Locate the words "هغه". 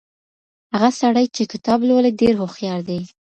0.73-0.89